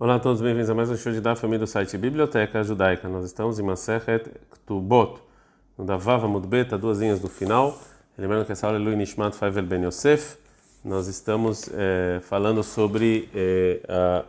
Olá 0.00 0.14
a 0.14 0.20
todos, 0.20 0.40
bem-vindos 0.40 0.70
a 0.70 0.74
mais 0.76 0.88
um 0.88 0.96
show 0.96 1.10
de 1.10 1.20
Daf 1.20 1.44
do 1.44 1.66
site 1.66 1.98
Biblioteca 1.98 2.62
Judaica. 2.62 3.08
Nós 3.08 3.24
estamos 3.24 3.58
em 3.58 3.64
Masechet 3.64 4.30
Ktubot, 4.48 5.20
no 5.76 5.84
Davava 5.84 6.28
Mudbeta, 6.28 6.78
duas 6.78 7.00
linhas 7.00 7.18
do 7.18 7.26
final. 7.26 7.76
Lembrando 8.16 8.46
que 8.46 8.52
essa 8.52 8.68
aula 8.68 8.78
é 8.78 8.80
Lui 8.80 8.94
Nishmat 8.94 9.34
Faivel 9.34 9.64
Ben 9.64 9.84
Yosef. 9.84 10.38
Nós 10.84 11.08
estamos 11.08 11.68
é, 11.74 12.20
falando 12.22 12.62
sobre 12.62 13.28
é, 13.34 13.80
a, 13.88 14.24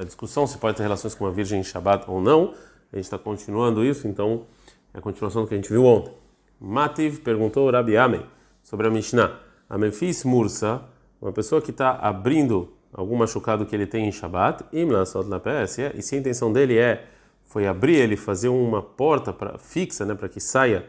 a, 0.00 0.04
discussão 0.04 0.46
se 0.46 0.56
pode 0.56 0.78
ter 0.78 0.84
relações 0.84 1.14
com 1.14 1.26
uma 1.26 1.30
virgem 1.30 1.60
em 1.60 1.64
Shabbat 1.64 2.06
ou 2.08 2.18
não. 2.18 2.54
A 2.90 2.96
gente 2.96 3.04
está 3.04 3.18
continuando 3.18 3.84
isso, 3.84 4.08
então 4.08 4.46
é 4.94 5.00
a 5.00 5.02
continuação 5.02 5.42
do 5.42 5.48
que 5.48 5.52
a 5.52 5.58
gente 5.58 5.68
viu 5.68 5.84
ontem. 5.84 6.14
Mativ 6.58 7.18
perguntou 7.18 7.70
Rabi 7.70 7.94
Amei 7.94 8.24
sobre 8.62 8.86
a 8.86 8.90
Mishnah. 8.90 9.38
A 9.68 9.76
Memphis 9.76 10.24
Mursa, 10.24 10.80
uma 11.20 11.30
pessoa 11.30 11.60
que 11.60 11.72
está 11.72 11.90
abrindo 11.90 12.72
algum 12.92 13.16
machucado 13.16 13.64
que 13.66 13.74
ele 13.74 13.86
tem 13.86 14.08
em 14.08 14.12
Shabbat, 14.12 14.64
é, 14.72 15.92
e 15.96 16.02
se 16.02 16.14
a 16.14 16.18
intenção 16.18 16.52
dele 16.52 16.78
é 16.78 17.04
foi 17.44 17.66
abrir 17.66 17.96
ele, 17.96 18.16
fazer 18.16 18.48
uma 18.48 18.80
porta 18.80 19.32
para 19.32 19.58
fixa, 19.58 20.04
né, 20.04 20.14
para 20.14 20.28
que 20.28 20.40
saia 20.40 20.86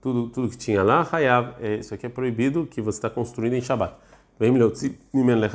tudo 0.00 0.28
tudo 0.28 0.48
que 0.48 0.58
tinha 0.58 0.82
lá, 0.82 1.08
hayav, 1.10 1.54
é, 1.60 1.76
isso 1.76 1.94
aqui 1.94 2.06
é 2.06 2.08
proibido 2.08 2.66
que 2.66 2.82
você 2.82 2.98
está 2.98 3.08
construindo 3.08 3.54
em 3.54 3.62
Shabbat. 3.62 3.94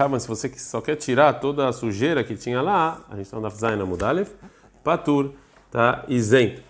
Mas 0.10 0.24
se 0.24 0.28
você 0.28 0.50
só 0.58 0.80
quer 0.80 0.96
tirar 0.96 1.34
toda 1.34 1.68
a 1.68 1.74
sujeira 1.74 2.24
que 2.24 2.36
tinha 2.36 2.62
lá, 2.62 3.06
a 3.10 3.16
gente 3.16 3.26
está 3.26 3.40
na 3.40 3.50
Zaina 3.50 3.86
Mudalev, 3.86 4.30
Patur, 4.84 5.32
está 5.66 6.06
isento. 6.08 6.62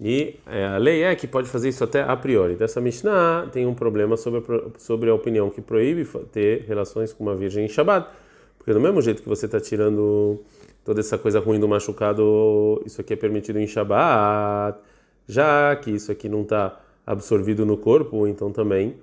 E 0.00 0.36
é, 0.46 0.66
a 0.66 0.76
lei 0.76 1.02
é 1.02 1.14
que 1.14 1.26
pode 1.26 1.48
fazer 1.48 1.68
isso 1.68 1.82
até 1.82 2.02
a 2.02 2.16
priori. 2.16 2.54
Dessa 2.54 2.80
Mishnah 2.80 3.48
tem 3.52 3.66
um 3.66 3.74
problema 3.74 4.16
sobre 4.16 4.40
a, 4.40 4.78
sobre 4.78 5.10
a 5.10 5.14
opinião 5.14 5.50
que 5.50 5.60
proíbe 5.60 6.06
ter 6.32 6.64
relações 6.66 7.12
com 7.12 7.24
uma 7.24 7.34
virgem 7.34 7.64
em 7.64 7.68
Shabbat 7.68 8.08
porque 8.64 8.72
do 8.72 8.80
mesmo 8.80 9.02
jeito 9.02 9.22
que 9.22 9.28
você 9.28 9.44
está 9.44 9.60
tirando 9.60 10.40
toda 10.82 11.00
essa 11.00 11.18
coisa 11.18 11.38
ruim 11.38 11.60
do 11.60 11.68
machucado, 11.68 12.82
isso 12.86 12.98
aqui 12.98 13.12
é 13.12 13.16
permitido 13.16 13.58
em 13.58 13.66
Shabbat, 13.66 14.78
já 15.28 15.76
que 15.76 15.90
isso 15.90 16.10
aqui 16.10 16.30
não 16.30 16.40
está 16.40 16.80
absorvido 17.06 17.66
no 17.66 17.76
corpo, 17.76 18.26
então 18.26 18.50
também 18.50 18.96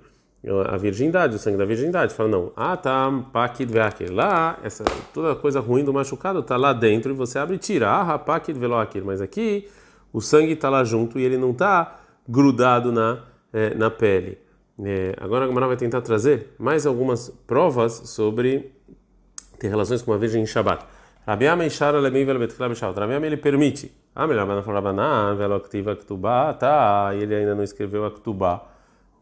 a 0.68 0.76
virgindade, 0.76 1.36
o 1.36 1.38
sangue 1.38 1.56
da 1.56 1.64
virgindade. 1.64 2.12
Fala, 2.12 2.28
não, 2.28 2.52
ah, 2.56 2.76
tá, 2.76 3.08
pakid 3.32 3.72
veakir. 3.72 4.12
Lá, 4.12 4.58
essa, 4.64 4.82
toda 5.14 5.36
coisa 5.36 5.60
ruim 5.60 5.84
do 5.84 5.92
machucado 5.92 6.40
está 6.40 6.56
lá 6.56 6.72
dentro 6.72 7.12
e 7.12 7.14
você 7.14 7.38
abre 7.38 7.54
e 7.54 7.58
tira. 7.58 7.88
Ah, 7.88 8.18
pakid 8.18 8.58
veloakir. 8.58 9.04
Mas 9.04 9.20
aqui 9.20 9.68
o 10.12 10.20
sangue 10.20 10.54
está 10.54 10.68
lá 10.68 10.82
junto 10.82 11.20
e 11.20 11.22
ele 11.22 11.38
não 11.38 11.52
está 11.52 12.00
grudado 12.28 12.90
na, 12.90 13.22
é, 13.52 13.76
na 13.76 13.88
pele. 13.88 14.38
É, 14.84 15.14
agora 15.20 15.44
a 15.44 15.46
Gamara 15.46 15.68
vai 15.68 15.76
tentar 15.76 16.00
trazer 16.00 16.48
mais 16.58 16.86
algumas 16.86 17.28
provas 17.46 17.92
sobre 18.06 18.72
ter 19.62 19.68
relações 19.68 20.02
com 20.02 20.10
uma 20.10 20.18
virgem 20.18 20.42
em 20.42 20.46
Shabbat. 20.46 20.84
Rabi 21.24 21.46
Amei 21.46 21.70
Shara 21.70 22.00
Vel 22.00 22.38
Betkla 22.38 22.68
Beshavat. 22.68 22.98
Rabi 22.98 23.14
Amei 23.14 23.28
ele 23.28 23.36
permite. 23.36 23.92
Ah, 24.14 24.26
melhor, 24.26 24.44
mas 24.44 24.66
não 24.66 24.74
Rabanan, 24.74 25.36
Velo 25.36 25.54
Aktiva 25.54 25.94
Ktubá, 25.94 26.52
tá, 26.52 27.12
e 27.14 27.22
ele 27.22 27.34
ainda 27.34 27.54
não 27.54 27.62
escreveu 27.62 28.04
a. 28.04 28.60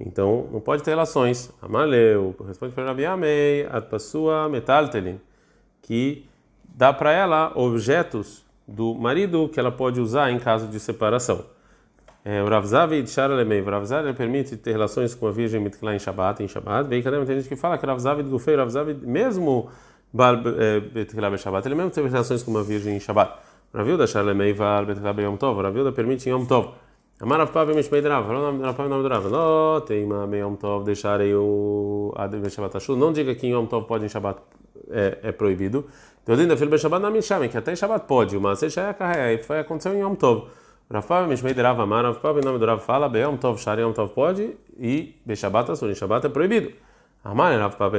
Então, 0.00 0.48
não 0.50 0.60
pode 0.60 0.82
ter 0.82 0.92
relações. 0.92 1.52
Amaleu, 1.60 2.34
responde 2.46 2.72
para 2.72 2.86
Rabi 2.86 3.04
Amei, 3.04 3.68
Metaltelin, 4.50 5.20
que 5.82 6.26
dá 6.64 6.90
para 6.90 7.12
ela 7.12 7.52
objetos 7.54 8.44
do 8.66 8.94
marido 8.94 9.48
que 9.52 9.60
ela 9.60 9.70
pode 9.70 10.00
usar 10.00 10.30
em 10.30 10.38
caso 10.38 10.66
de 10.68 10.80
separação. 10.80 11.44
É, 12.24 12.42
o 12.42 12.48
Ravzavi 12.48 13.02
de 13.02 13.10
Shara 13.10 13.34
Lemei, 13.34 13.60
o 13.60 13.64
Ravzavi 13.64 14.12
permite 14.14 14.56
ter 14.56 14.72
relações 14.72 15.14
com 15.14 15.26
a 15.26 15.30
virgem 15.30 15.60
Mitkla 15.60 15.94
em 15.94 15.98
Shabbat, 15.98 16.42
em 16.42 16.48
Shabbat. 16.48 16.88
Bem, 16.88 17.02
cadê? 17.02 17.24
Tem 17.24 17.36
gente 17.36 17.48
que 17.48 17.56
fala 17.56 17.78
que 17.78 17.84
o 17.84 17.88
Ravzavi 17.88 18.22
do 18.22 18.30
Gufei, 18.30 18.54
o 18.54 18.58
Ravzavi, 18.58 18.94
mesmo 18.94 19.70
Bar 20.12 20.42
eh, 20.44 20.80
Betkila 20.80 21.36
Shabbat. 21.36 21.66
Ele 21.66 21.74
mesmo 21.74 21.90
teve 21.90 22.08
relações 22.08 22.42
com 22.42 22.50
uma 22.50 22.62
virgem 22.62 22.96
em 22.96 23.00
Shabbat. 23.00 23.32
Ravilda 23.72 24.06
Sharlemei 24.06 24.52
Val 24.52 24.84
Betkila 24.84 25.14
Yom 25.22 25.36
Tov. 25.36 25.62
Ravilda 25.62 25.92
permite 25.92 26.28
em 26.28 26.32
Yom 26.32 26.44
Tov. 26.46 26.74
Amar 27.20 27.38
Rav 27.38 27.52
Pav 27.52 27.68
Mishmei 27.74 28.02
Drav. 28.02 28.26
Rav 28.26 28.76
Pav 28.76 28.88
nome 28.88 29.02
do 29.02 29.08
Rav. 29.08 29.28
Não 29.30 29.80
teima 29.82 30.26
me 30.26 30.38
Yom 30.38 30.56
Tov 30.56 30.84
deixarei 30.84 31.34
o 31.34 32.12
Adem 32.16 32.48
Shabbat 32.48 32.78
Ashur. 32.78 32.96
Não 32.96 33.12
diga 33.12 33.34
que 33.34 33.46
em 33.46 33.52
Yom 33.52 33.66
Tov 33.66 33.86
pode 33.86 34.04
em 34.04 34.08
Shabbat 34.08 34.40
é, 34.90 35.18
é 35.22 35.32
proibido. 35.32 35.86
Então 36.22 36.34
ainda 36.34 36.56
filho 36.56 36.76
Shabbat 36.76 37.00
não 37.00 37.10
me 37.10 37.22
chame 37.22 37.48
que 37.48 37.56
até 37.56 37.72
em 37.72 37.76
Shabbat 37.76 38.06
pode. 38.06 38.36
Mas 38.38 38.58
você 38.58 38.68
já 38.68 38.88
é 38.88 38.92
carreira. 38.92 39.42
Foi 39.44 39.60
aconteceu 39.60 39.94
em 39.94 40.00
Yom 40.00 40.16
Tov. 40.16 40.48
Rav 40.90 41.06
Pav 41.06 41.28
Mishmei 41.28 41.54
Drav 41.54 41.80
Amar 41.80 42.04
Rav 42.04 42.18
Pav 42.18 42.36
em 42.38 42.44
nome 42.44 42.58
do 42.58 42.66
Rav 42.66 42.80
fala 42.80 43.08
Be 43.08 43.20
Yom 43.20 43.36
Tov 43.36 43.60
Shari 43.60 43.82
Yom 43.82 43.92
Tov 43.92 44.12
pode 44.12 44.56
e 44.76 45.14
Be 45.24 45.36
Shabbat 45.36 45.70
Ashur. 45.70 45.88
Em 45.88 45.94
Shabbat 45.94 46.26
é 46.26 46.30
proibido. 46.30 46.72
Amar 47.22 47.58
Rav 47.58 47.76
Papa, 47.76 47.98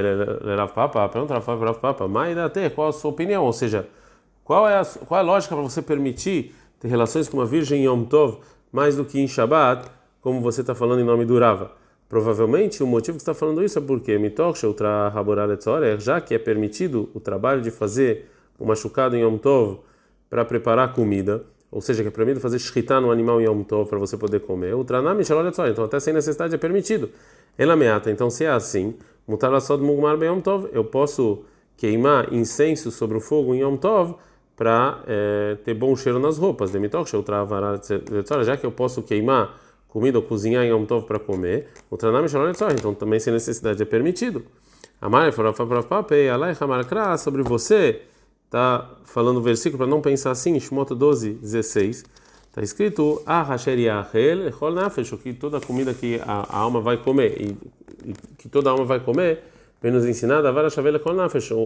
Rav 0.55 0.73
Papa, 0.73 1.09
pergunta 1.09 1.33
Rav 1.35 1.45
Papa, 1.45 1.65
Rav 1.65 1.79
Papa, 1.79 2.07
mas 2.07 2.37
até 2.37 2.69
qual 2.69 2.89
a 2.89 2.91
sua 2.91 3.11
opinião? 3.11 3.45
Ou 3.45 3.53
seja, 3.53 3.87
qual 4.43 4.67
é 4.67 4.79
a, 4.79 4.85
qual 4.85 5.19
é 5.19 5.23
a 5.23 5.25
lógica 5.25 5.55
para 5.55 5.63
você 5.63 5.81
permitir 5.81 6.55
ter 6.79 6.87
relações 6.87 7.29
com 7.29 7.37
uma 7.37 7.45
virgem 7.45 7.81
em 7.81 7.85
Yom 7.85 8.03
Tov 8.03 8.39
mais 8.71 8.95
do 8.95 9.05
que 9.05 9.19
em 9.19 9.27
Shabbat, 9.27 9.87
como 10.21 10.41
você 10.41 10.61
está 10.61 10.73
falando 10.73 11.01
em 11.01 11.03
nome 11.03 11.25
do 11.25 11.37
Rava? 11.37 11.71
Provavelmente 12.09 12.83
o 12.83 12.87
motivo 12.87 13.15
que 13.17 13.21
está 13.21 13.33
falando 13.33 13.63
isso 13.63 13.79
é 13.79 13.81
porque 13.81 14.17
Mitoch 14.17 14.65
Ultra 14.65 15.13
já 15.99 16.19
que 16.19 16.33
é 16.33 16.39
permitido 16.39 17.09
o 17.13 17.19
trabalho 17.19 17.61
de 17.61 17.71
fazer 17.71 18.29
um 18.59 18.65
machucado 18.65 19.15
em 19.15 19.21
Yom 19.21 19.37
Tov 19.37 19.79
para 20.29 20.43
preparar 20.43 20.93
comida, 20.93 21.43
ou 21.71 21.79
seja, 21.79 22.01
que 22.01 22.09
é 22.09 22.11
permitido 22.11 22.41
fazer 22.41 22.59
shritá 22.59 22.99
no 22.99 23.11
animal 23.11 23.39
em 23.39 23.45
Yom 23.45 23.63
Tov 23.63 23.87
para 23.87 23.97
você 23.97 24.17
poder 24.17 24.41
comer. 24.41 24.75
Ultra 24.75 25.01
então 25.69 25.85
até 25.85 25.99
sem 25.99 26.13
necessidade 26.13 26.53
é 26.53 26.57
permitido. 26.57 27.09
Ela 27.57 27.75
meata, 27.75 28.09
então 28.09 28.29
se 28.29 28.43
é 28.45 28.49
assim, 28.49 28.95
mutar 29.27 29.59
só 29.61 29.75
de 29.75 29.83
mugmar 29.83 30.17
bem 30.17 30.29
Yom 30.29 30.41
Tov, 30.41 30.69
eu 30.71 30.83
posso 30.83 31.43
queimar 31.77 32.33
incenso 32.33 32.91
sobre 32.91 33.17
o 33.17 33.21
fogo 33.21 33.53
em 33.53 33.61
Yom 33.61 33.75
Tov 33.77 34.15
para 34.55 35.01
é, 35.07 35.57
ter 35.63 35.73
bom 35.73 35.95
cheiro 35.95 36.19
nas 36.19 36.37
roupas. 36.37 36.71
Já 38.45 38.57
que 38.57 38.65
eu 38.65 38.71
posso 38.71 39.01
queimar 39.01 39.59
comida 39.87 40.19
ou 40.19 40.23
cozinhar 40.23 40.63
em 40.63 40.69
Yom 40.69 40.85
Tov 40.85 41.05
para 41.05 41.19
comer, 41.19 41.67
então 41.91 42.93
também 42.93 43.19
sem 43.19 43.33
necessidade 43.33 43.81
é 43.81 43.85
permitido. 43.85 44.45
Amar 45.01 45.33
sobre 47.17 47.41
você, 47.41 48.01
está 48.45 48.89
falando 49.03 49.37
o 49.37 49.41
versículo 49.41 49.79
para 49.79 49.87
não 49.87 50.01
pensar 50.01 50.31
assim, 50.31 50.59
Shmot 50.59 50.93
12, 50.93 51.31
16. 51.33 52.05
Está 52.51 52.61
escrito 52.61 53.23
que 55.17 55.31
toda 55.31 55.61
comida 55.61 55.93
que 55.93 56.19
a, 56.25 56.57
alma 56.57 56.81
vai 56.81 56.97
comer 56.97 57.39
e, 57.39 57.57
e, 58.09 58.13
que 58.37 58.49
toda 58.49 58.69
alma 58.69 58.83
vai 58.83 58.99
comer, 58.99 59.41
vem 59.81 59.89
nos 59.89 60.05
ensinar 60.05 60.41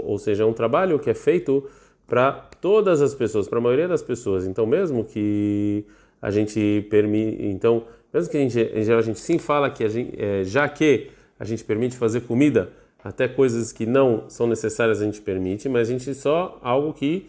ou, 0.06 0.20
seja, 0.20 0.44
é 0.44 0.46
um 0.46 0.54
trabalho 0.54 1.00
que 1.00 1.10
é 1.10 1.16
feito 1.16 1.68
para 2.06 2.34
todas 2.62 3.02
as 3.02 3.16
pessoas, 3.16 3.48
para 3.48 3.58
a 3.58 3.62
maioria 3.62 3.88
das 3.88 4.04
pessoas. 4.04 4.46
Então, 4.46 4.68
mesmo 4.68 5.04
que 5.04 5.84
a 6.22 6.30
gente 6.30 6.86
permite, 6.88 7.44
então, 7.48 7.86
mesmo 8.14 8.30
que 8.30 8.38
a 8.38 8.42
gente, 8.42 8.60
em 8.60 8.84
geral 8.84 9.00
a 9.00 9.04
gente 9.04 9.20
sim 9.20 9.40
fala 9.40 9.72
que 9.72 9.84
gente, 9.90 10.14
é, 10.22 10.44
já 10.44 10.70
que 10.70 11.10
a 11.40 11.46
gente 11.46 11.64
permite 11.64 11.98
fazer 11.98 12.22
comida, 12.22 12.70
até 13.04 13.28
coisas 13.28 13.72
que 13.72 13.88
não 13.88 14.30
são 14.30 14.46
necessárias 14.46 15.02
a 15.02 15.06
gente 15.06 15.20
permite, 15.20 15.68
mas 15.68 15.90
a 15.90 15.92
gente 15.92 16.14
só 16.14 16.60
algo 16.62 16.94
que 16.94 17.28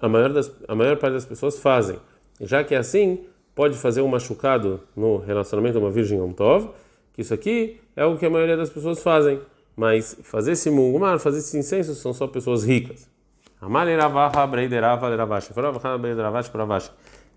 a 0.00 0.08
maior, 0.08 0.32
das, 0.32 0.48
a 0.68 0.76
maior 0.76 0.96
parte 0.96 1.14
das 1.14 1.24
pessoas 1.24 1.58
fazem. 1.58 1.98
Já 2.40 2.64
que 2.64 2.74
é 2.74 2.78
assim, 2.78 3.24
pode 3.54 3.76
fazer 3.76 4.02
um 4.02 4.08
machucado 4.08 4.80
no 4.96 5.18
relacionamento 5.18 5.78
de 5.78 5.84
uma 5.84 5.90
virgem 5.90 6.18
Yom 6.18 6.32
Tov, 6.32 6.70
que 7.12 7.22
isso 7.22 7.32
aqui 7.32 7.80
é 7.94 8.04
o 8.04 8.16
que 8.16 8.26
a 8.26 8.30
maioria 8.30 8.56
das 8.56 8.70
pessoas 8.70 9.02
fazem. 9.02 9.40
Mas 9.76 10.16
fazer 10.22 10.52
esse 10.52 10.70
mungumar, 10.70 11.18
fazer 11.18 11.38
esse 11.38 11.56
incenso, 11.58 11.94
são 11.94 12.12
só 12.12 12.26
pessoas 12.26 12.64
ricas. 12.64 13.08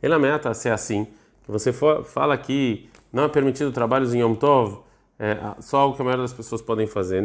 Ele 0.03 0.13
ameaça 0.13 0.53
ser 0.53 0.69
assim, 0.69 1.07
que 1.43 1.51
você 1.51 1.73
fala 1.73 2.37
que 2.37 2.89
não 3.11 3.23
é 3.23 3.27
permitido 3.27 3.71
trabalhos 3.71 4.13
em 4.13 4.19
Yom 4.19 4.35
Tov, 4.35 4.79
é 5.19 5.35
só 5.59 5.77
algo 5.77 5.95
que 5.95 6.01
a 6.01 6.05
maioria 6.05 6.23
das 6.23 6.33
pessoas 6.33 6.61
podem 6.61 6.85
fazer. 6.85 7.23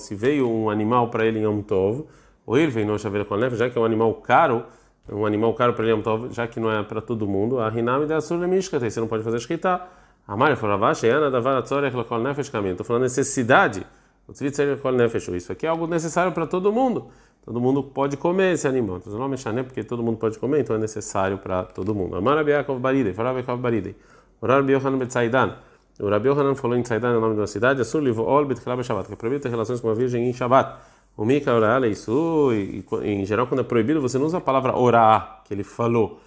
Se 0.00 0.14
veio 0.14 0.48
um 0.48 0.70
animal 0.70 1.08
para 1.08 1.26
ele 1.26 1.40
em 1.40 1.42
Yom 1.42 1.60
Tov, 1.60 2.06
ou 2.46 2.56
ele 2.56 2.70
veio 2.70 2.86
no 2.86 2.96
já 2.96 3.68
que 3.68 3.76
é 3.76 3.80
um 3.80 3.84
animal 3.84 4.14
caro, 4.14 4.64
um 5.10 5.26
animal 5.26 5.52
caro 5.54 5.74
para 5.74 5.86
ele, 5.86 6.02
já 6.30 6.46
que 6.46 6.60
não 6.60 6.70
é 6.70 6.82
para 6.82 7.00
todo 7.00 7.26
mundo, 7.26 7.58
a 7.58 7.68
Rinami 7.68 8.06
da 8.06 8.20
Surle 8.20 8.46
Mishkata, 8.46 8.88
você 8.88 9.00
não 9.00 9.08
pode 9.08 9.22
fazer 9.22 9.36
escrita. 9.36 9.80
A 10.26 10.36
Maria 10.36 10.56
falou, 10.56 10.78
Yana 11.02 11.30
da 11.30 11.40
Varatzor 11.40 11.84
Echlokol 11.84 12.20
Nefesh 12.20 12.48
caminho. 12.48 12.72
Estou 12.72 12.86
falando 12.86 13.02
necessidade. 13.02 13.84
O 14.28 14.32
Tzvit 14.32 14.62
Echlokol 14.62 14.92
Nefesh. 14.92 15.28
Isso 15.28 15.50
aqui 15.50 15.66
é 15.66 15.68
algo 15.68 15.86
necessário 15.86 16.32
para 16.32 16.46
todo 16.46 16.72
mundo. 16.72 17.08
Todo 17.44 17.60
mundo 17.60 17.82
pode 17.82 18.16
comer 18.16 18.52
esse 18.52 18.68
animal. 18.68 18.98
Então, 18.98 19.12
não 19.18 19.28
mexer, 19.28 19.52
né? 19.52 19.64
Porque 19.64 19.82
todo 19.82 20.02
mundo 20.02 20.18
pode 20.18 20.38
comer, 20.38 20.60
então 20.60 20.76
é 20.76 20.78
necessário 20.78 21.38
para 21.38 21.64
todo 21.64 21.92
mundo. 21.92 22.14
Amar 22.14 22.38
Abiakov 22.38 22.78
Baridei, 22.78 23.12
Farab 23.12 23.36
Yakov 23.38 23.60
Baridei. 23.60 23.96
Orar 24.40 24.62
Biohanan 24.62 24.98
Betzaidan. 24.98 25.56
O 26.00 26.08
Rabi 26.08 26.28
Yohanan 26.28 26.54
falou 26.54 26.76
em 26.76 26.82
Tzaidan, 26.82 27.18
o 27.18 27.20
nome 27.20 27.36
da 27.36 27.46
cidade, 27.46 27.80
Asur 27.80 28.02
Livo 28.02 28.22
Ol 28.22 28.46
Betchilab 28.46 28.82
Shabbat, 28.82 29.06
que 29.06 29.12
é 29.12 29.16
proibido 29.16 29.42
ter 29.42 29.50
relações 29.50 29.80
com 29.80 29.88
uma 29.88 29.94
virgem 29.94 30.28
em 30.28 30.32
Shabbat. 30.32 30.80
O 31.16 31.24
Mika 31.24 31.54
Orala, 31.54 31.86
isso, 31.86 32.50
e, 32.52 32.84
em 33.02 33.24
geral, 33.26 33.46
quando 33.46 33.60
é 33.60 33.64
proibido, 33.64 34.00
você 34.00 34.18
não 34.18 34.26
usa 34.26 34.38
a 34.38 34.40
palavra 34.40 34.76
orá, 34.76 35.42
que 35.44 35.52
ele 35.52 35.64
falou. 35.64 36.20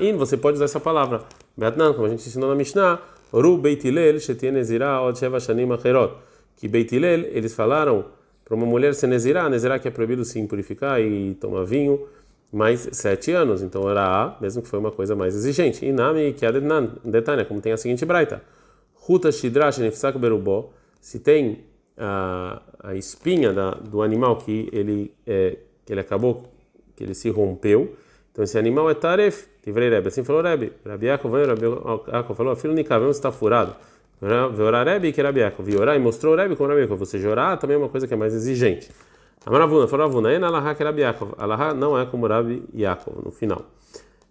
In, 0.00 0.16
você 0.16 0.36
pode 0.36 0.56
usar 0.56 0.66
essa 0.66 0.80
palavra. 0.80 1.22
Beatnan, 1.56 1.94
como 1.94 2.06
a 2.06 2.08
gente 2.08 2.26
ensinou 2.26 2.48
na 2.48 2.54
Mishnah, 2.54 3.00
Oru 3.32 3.56
Beitilel, 3.56 4.18
Shetien 4.20 4.56
Ezira, 4.56 5.00
Od 5.00 5.18
Sheva 5.18 5.40
Shanim 5.40 5.72
Acherot. 5.72 6.14
Que 6.56 6.68
Beitilel, 6.68 7.20
eles 7.32 7.54
falaram 7.54 8.04
Para 8.44 8.56
uma 8.56 8.66
mulher 8.66 8.94
ser 8.94 9.06
nezirá, 9.06 9.48
nezirá 9.48 9.78
que 9.78 9.88
é 9.88 9.90
proibido 9.90 10.24
se 10.24 10.42
purificar 10.46 11.00
e 11.00 11.34
tomar 11.36 11.64
vinho, 11.64 12.06
mais 12.52 12.88
sete 12.92 13.32
anos. 13.32 13.62
Então 13.62 13.88
era 13.88 14.04
A, 14.04 14.36
mesmo 14.40 14.60
que 14.60 14.68
foi 14.68 14.78
uma 14.78 14.90
coisa 14.90 15.16
mais 15.16 15.34
exigente. 15.34 15.86
E 15.86 15.90
Nami, 15.90 16.34
que 16.34 16.44
é 16.44 16.52
detalhe, 17.04 17.44
como 17.46 17.62
tem 17.62 17.72
a 17.72 17.76
seguinte 17.76 18.04
braita. 18.04 18.42
Ruta 18.94 19.32
shidrash 19.32 19.78
nefsak 19.78 20.18
berubó, 20.18 20.70
se 21.00 21.18
tem 21.18 21.60
a, 22.02 22.60
a 22.82 22.94
espinha 22.94 23.52
da, 23.52 23.70
do 23.70 24.02
animal 24.02 24.36
que 24.36 24.68
ele, 24.72 25.14
é, 25.26 25.56
que 25.86 25.92
ele 25.92 26.00
acabou, 26.00 26.42
que 26.96 27.04
ele 27.04 27.14
se 27.14 27.30
rompeu, 27.30 27.94
então 28.32 28.42
esse 28.42 28.58
animal 28.58 28.90
é 28.90 28.94
taref, 28.94 29.46
tivrei 29.62 29.90
Rebbe, 29.90 30.08
assim 30.08 30.24
falou 30.24 30.42
Rebbe. 30.42 30.72
Rabi 30.86 31.06
Yaakov, 31.06 31.34
Rabi 31.46 31.66
Yaakov 32.10 32.36
falou, 32.36 32.56
filho 32.56 32.72
Nikav, 32.72 33.08
está 33.10 33.30
furado. 33.30 33.76
Veorá 34.20 34.82
Rebbe 34.82 35.12
que 35.12 35.20
Rabi 35.20 35.40
Yaakov. 35.40 35.66
Viorar 35.66 35.96
e 35.96 35.98
mostrou 35.98 36.34
Rebbe 36.34 36.56
como 36.56 36.68
Rabi 36.68 36.80
Yaakov. 36.80 36.98
Você 36.98 37.18
jorar 37.18 37.58
também 37.58 37.74
é 37.74 37.78
uma 37.78 37.90
coisa 37.90 38.08
que 38.08 38.14
é 38.14 38.16
mais 38.16 38.32
exigente. 38.32 38.90
Amaravuna, 39.44 39.86
falou 39.86 40.06
Avuna, 40.06 40.38
na 40.38 40.46
Alaha 40.46 40.74
que 40.74 40.82
Rabi 40.82 41.02
Yaakov. 41.02 41.34
Alaha 41.36 41.74
não 41.74 41.98
é 41.98 42.06
como 42.06 42.26
Rabi 42.26 42.62
Yaakov, 42.74 43.22
no 43.22 43.30
final. 43.30 43.66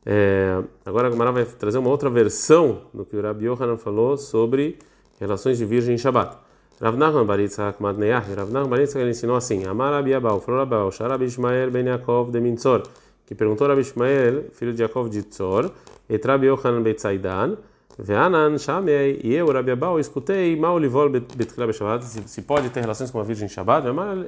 É, 0.03 0.59
agora 0.83 1.07
a 1.07 1.09
Gamara 1.11 1.31
vai 1.31 1.45
trazer 1.45 1.77
uma 1.77 1.89
outra 1.89 2.09
versão 2.09 2.81
do 2.91 3.05
que 3.05 3.15
o 3.15 3.21
Rabi 3.21 3.45
Yohanan 3.45 3.77
falou 3.77 4.17
sobre 4.17 4.79
relações 5.19 5.59
de 5.59 5.65
virgem 5.65 5.93
em 5.93 5.97
Shabbat. 5.97 6.37
Rav 6.81 6.97
Nachman 6.97 7.25
Bar 7.25 7.39
Yitzhak 7.39 7.79
Madneyah, 7.79 8.23
Rav 8.35 8.51
Nachman 8.51 8.69
Bar 8.69 8.79
ele 8.79 9.11
ensinou 9.11 9.35
assim: 9.35 9.65
Amar 9.65 9.93
Rabi 9.93 10.13
Abau, 10.13 10.39
falou 10.39 10.61
Rabi 10.61 10.75
Abau, 10.75 10.91
Sharabi 10.91 11.25
Ishmael 11.25 11.69
ben 11.69 11.85
Yaakov 11.85 12.31
de 12.31 12.39
Mintzor 12.39 12.83
que 13.31 13.35
perguntou 13.35 13.71
a 13.71 13.79
Ishmael, 13.79 14.51
filho 14.51 14.73
de 14.73 14.81
Yaakov 14.81 15.09
de 15.09 15.23
Tzor, 15.23 15.71
et 16.09 16.21
Rabi 16.25 16.47
Yochanan 16.47 16.83
Betzaidan, 16.83 17.55
Ve'anan 17.97 18.57
Shamei, 18.57 19.21
e 19.23 19.33
eu, 19.33 19.49
Rabi 19.49 19.71
Abau, 19.71 19.97
escutei 20.01 20.53
mal 20.57 20.77
livol 20.77 21.07
betkila 21.09 21.65
beshabat, 21.65 22.03
se 22.03 22.41
pode 22.41 22.69
ter 22.71 22.81
relações 22.81 23.09
com 23.09 23.19
uma 23.19 23.23
virgem 23.23 23.47
Shabbat, 23.47 23.85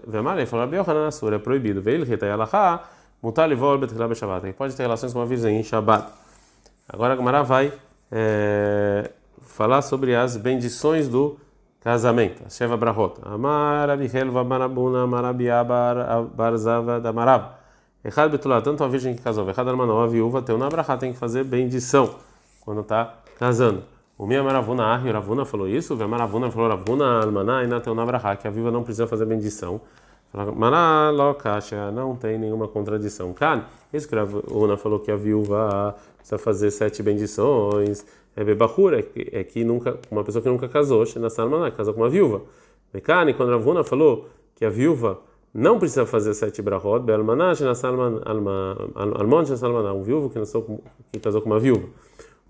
Ve'amar, 0.07 0.37
ele 0.37 0.45
falou, 0.45 0.63
Rabi 0.63 0.77
Yochanan 0.77 1.07
Asur, 1.07 1.33
é 1.33 1.37
proibido, 1.37 1.81
Ve'il 1.81 2.05
retai 2.05 2.31
alaha, 2.31 2.81
mutar 3.21 3.49
livol 3.49 3.77
betkila 3.77 4.07
beshabat, 4.07 4.45
ele 4.45 4.53
pode 4.53 4.73
ter 4.73 4.83
relações 4.83 5.11
com 5.11 5.19
uma 5.19 5.25
virgem 5.25 5.59
em 5.59 5.63
Shabbat. 5.63 6.07
Agora 6.87 7.15
a 7.15 7.17
Gemara 7.17 7.43
vai 7.43 7.73
é, 8.09 9.11
falar 9.41 9.81
sobre 9.81 10.15
as 10.15 10.37
bendições 10.37 11.09
do 11.09 11.37
casamento, 11.83 12.43
Sheva 12.49 12.77
Brahot. 12.77 13.15
Amar 13.23 13.89
Rabi 13.89 14.09
Helva 14.11 14.43
Marabuna 14.43 15.05
Marabiabar 15.05 16.23
Barzava 16.33 16.99
da 17.01 17.11
Marab. 17.11 17.55
Errado 18.03 18.31
betulá, 18.31 18.61
tanto 18.61 18.83
a 18.83 18.87
virgem 18.87 19.15
que 19.15 19.21
casou, 19.21 19.47
errado 19.47 19.69
a 19.69 20.03
a 20.03 20.07
viúva, 20.07 20.41
tem 20.41 20.55
uma 20.55 20.69
brachá, 20.69 20.97
tem 20.97 21.13
que 21.13 21.17
fazer 21.17 21.43
bendição 21.43 22.15
quando 22.61 22.81
está 22.81 23.13
casando. 23.39 23.83
O 24.17 24.25
minha 24.25 24.43
maravuna, 24.43 24.83
a 24.83 24.97
Ravuna 24.97 25.45
falou 25.45 25.67
isso, 25.67 25.95
o 25.95 26.07
maravuna 26.07 26.51
falou 26.51 26.69
Ravuna, 26.69 27.21
almaná, 27.21 27.63
e 27.63 27.67
na 27.67 27.79
teu 27.79 27.95
na 27.95 28.05
brachá, 28.05 28.35
que 28.35 28.47
a 28.47 28.51
viúva 28.51 28.71
não 28.71 28.83
precisa 28.83 29.07
fazer 29.07 29.25
bendição. 29.25 29.79
Mará, 30.55 31.11
locacha, 31.11 31.91
não 31.91 32.15
tem 32.15 32.37
nenhuma 32.37 32.67
contradição. 32.67 33.33
Kan, 33.33 33.63
isso 33.93 34.07
que 34.07 34.15
a 34.15 34.19
Ravuna 34.19 34.77
falou 34.77 34.99
que 34.99 35.11
a 35.11 35.15
viúva 35.15 35.95
precisa 36.17 36.37
fazer 36.37 36.71
sete 36.71 37.01
bendições. 37.03 38.05
É 38.35 38.43
bebahura, 38.43 38.99
é 39.15 39.43
que 39.43 39.63
nunca, 39.63 39.99
uma 40.09 40.23
pessoa 40.23 40.41
que 40.41 40.49
nunca 40.49 40.67
casou, 40.67 41.05
na 41.17 41.29
salmaná, 41.29 41.69
casou 41.69 41.93
com 41.93 42.01
uma 42.01 42.09
viúva. 42.09 42.41
Mekani, 42.93 43.33
quando 43.33 43.49
Ravuna 43.49 43.83
falou 43.83 44.27
que 44.55 44.65
a 44.65 44.69
viúva 44.69 45.19
não 45.53 45.77
precisa 45.77 46.05
fazer 46.05 46.33
sete 46.33 46.61
be'almanah 46.61 47.53
shenasalman 47.53 48.21
almon 48.25 49.45
shenasalmanah, 49.45 49.93
um 49.93 50.01
viúvo 50.01 50.29
que, 50.29 50.39
nasceu, 50.39 50.81
que 51.11 51.19
casou 51.19 51.41
com 51.41 51.49
uma 51.49 51.59
viúva. 51.59 51.87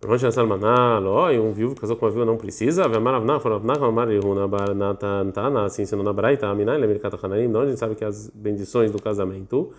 Almon 0.01 0.17
shenasalmanah, 0.17 0.99
loi, 0.99 1.37
um 1.37 1.51
viúvo 1.51 1.75
que 1.75 1.81
casou 1.81 1.97
com 1.97 2.05
uma 2.05 2.11
viúva 2.11 2.25
não 2.25 2.37
precisa, 2.37 2.87
ve'amaravnah, 2.87 3.41
faravnah, 3.41 3.85
amar 3.85 4.09
yehuna 4.09 4.47
baranatantana, 4.47 5.65
assim 5.65 5.81
ensinou 5.81 6.03
na 6.03 6.13
braita, 6.13 6.47
aminai, 6.47 6.77
lemirkat 6.77 7.13
hananim, 7.21 7.47
onde 7.47 7.57
a 7.57 7.65
gente 7.67 7.79
sabe 7.79 7.95
que 7.95 8.05
as 8.05 8.29
bendições 8.29 8.89
do 8.89 9.01
casamento, 9.01 9.71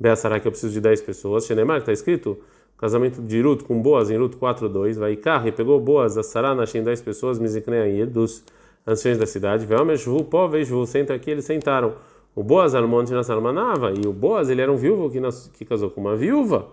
be'asará 0.00 0.40
que 0.40 0.48
eu 0.48 0.52
preciso 0.52 0.72
de 0.72 0.80
dez 0.80 1.02
pessoas, 1.02 1.44
shenemar, 1.44 1.78
está 1.78 1.92
escrito, 1.92 2.38
casamento 2.82 3.22
de 3.22 3.40
Ruth 3.40 3.62
com 3.62 3.80
Boas 3.80 4.10
em 4.10 4.18
Ruth 4.18 4.34
4.2, 4.34 4.98
vai 4.98 5.12
e 5.46 5.52
pegou 5.52 5.78
Boas, 5.78 6.18
a 6.18 6.22
Sará, 6.24 6.52
nascem 6.52 6.82
dez 6.82 7.00
pessoas, 7.00 7.38
Miziknei 7.38 8.04
dos 8.04 8.42
anciões 8.84 9.16
da 9.16 9.24
cidade, 9.24 9.64
ve'omer 9.64 9.96
shvu, 9.96 10.24
pó, 10.24 10.48
vejo, 10.48 10.84
senta 10.84 11.14
aqui, 11.14 11.30
eles 11.30 11.44
sentaram, 11.44 11.94
o 12.34 12.42
Boaz 12.42 12.74
Almonte 12.74 13.12
na 13.12 13.22
Salmanava, 13.22 13.92
e 13.92 14.04
o 14.04 14.12
Boaz 14.12 14.50
ele 14.50 14.60
era 14.60 14.72
um 14.72 14.74
viúvo 14.74 15.08
que, 15.08 15.20
nas, 15.20 15.46
que 15.56 15.64
casou 15.64 15.90
com 15.90 16.00
uma 16.00 16.16
viúva. 16.16 16.66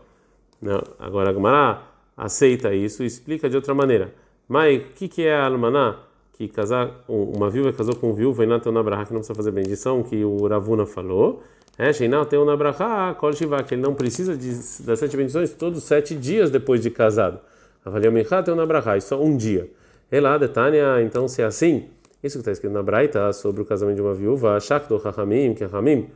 Não, 0.59 0.81
agora 0.97 1.29
a 1.29 1.33
Gemara 1.33 1.83
aceita 2.17 2.73
isso 2.73 3.03
e 3.03 3.05
explica 3.05 3.47
de 3.47 3.55
outra 3.55 3.75
maneira. 3.75 4.11
Mas 4.47 4.81
o 4.81 4.85
que, 4.95 5.07
que 5.07 5.27
é 5.27 5.35
a 5.35 5.45
Almaná? 5.45 5.99
Que 6.33 6.47
casar, 6.47 7.03
uma 7.07 7.51
viúva 7.51 7.71
casou 7.71 7.95
com 7.95 8.09
um 8.09 8.13
viúvo 8.13 8.41
e 8.41 8.47
tem 8.59 8.71
uma 8.71 8.83
que 9.05 9.13
não 9.13 9.19
precisa 9.19 9.35
fazer 9.35 9.51
bendição, 9.51 10.01
que 10.01 10.25
o 10.25 10.47
Ravuna 10.47 10.87
falou. 10.87 11.43
É, 11.81 11.93
Sheinal 11.93 12.25
tem 12.25 12.37
uma 12.37 12.57
brachá, 12.57 13.15
Kol 13.17 13.31
Shiva, 13.31 13.63
que 13.63 13.73
ele 13.73 13.81
não 13.81 13.95
precisa 13.95 14.35
de, 14.35 14.49
das 14.83 14.99
sete 14.99 15.15
bendições 15.15 15.53
todos 15.53 15.81
sete 15.83 16.13
dias 16.13 16.51
depois 16.51 16.81
de 16.81 16.89
casado. 16.89 17.39
Avaliou 17.85 18.11
Michá 18.11 18.43
tem 18.43 18.53
uma 18.53 18.65
brachá, 18.65 18.99
só 18.99 19.23
um 19.23 19.37
dia. 19.37 19.71
Elá, 20.11 20.37
Detânia, 20.37 21.01
então 21.01 21.25
se 21.29 21.41
é 21.41 21.45
assim. 21.45 21.87
Isso 22.21 22.35
que 22.35 22.41
está 22.41 22.51
escrito 22.51 22.73
na 22.73 22.83
Braita 22.83 23.31
sobre 23.31 23.61
o 23.61 23.65
casamento 23.65 23.95
de 23.95 24.01
uma 24.01 24.13
viúva, 24.13 24.59
Shakdo 24.59 24.97
Hachamim, 24.97 25.53
que 25.53 25.63
Hachamim, 25.63 26.09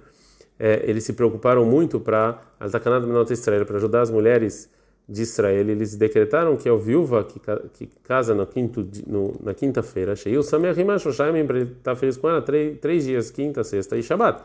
é, 0.59 0.83
eles 0.83 1.05
se 1.05 1.13
preocuparam 1.13 1.63
muito 1.63 1.97
para 1.97 2.41
Altakanad 2.59 3.07
Menot 3.07 3.31
Israel, 3.31 3.65
para 3.65 3.77
ajudar 3.77 4.01
as 4.01 4.11
mulheres 4.11 4.69
de 5.07 5.21
Israel. 5.21 5.69
Eles 5.69 5.95
decretaram 5.95 6.57
que 6.57 6.67
a 6.67 6.75
viúva 6.75 7.23
que, 7.23 7.39
que 7.71 7.87
casa 8.03 8.35
no 8.35 8.45
quinto, 8.45 8.85
no, 9.07 9.33
na 9.41 9.53
quinta-feira, 9.53 10.13
Sheiu 10.13 10.43
Sameach 10.43 10.77
Imashoshaim, 10.77 11.47
para 11.47 11.59
estar 11.59 11.95
feliz 11.95 12.17
com 12.17 12.27
ela, 12.27 12.41
três, 12.41 12.77
três 12.81 13.05
dias, 13.05 13.31
quinta, 13.31 13.63
sexta 13.63 13.95
e 13.95 14.03
Shabbat. 14.03 14.43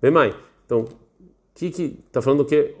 Bem 0.00 0.12
mais, 0.12 0.34
então, 0.72 0.86
que 1.54 1.70
que 1.70 1.98
está 2.06 2.22
falando 2.22 2.44
que 2.46 2.74